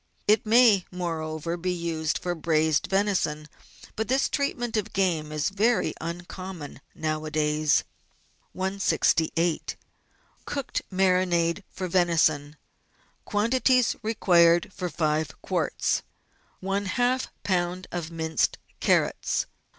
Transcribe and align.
It 0.27 0.47
may, 0.47 0.85
moreover, 0.89 1.57
be 1.57 1.71
used 1.71 2.17
for 2.17 2.33
braised 2.33 2.87
venison, 2.89 3.47
but 3.95 4.07
this 4.07 4.29
treatment 4.29 4.75
of 4.75 4.93
game 4.93 5.31
is 5.31 5.49
very 5.49 5.93
uncommon 6.01 6.81
nowadays. 6.95 7.83
168— 8.55 9.75
COOKED 10.45 10.81
MARINADE 10.89 11.63
FOR 11.69 11.87
VENISON 11.87 12.57
Quantities 13.25 13.95
Required 14.01 14.73
for 14.73 14.89
Five 14.89 15.39
Quarts. 15.43 16.01
^ 16.63 16.63
lb. 17.37 17.85
of 17.91 18.09
minced 18.09 18.57
carrots. 18.79 19.45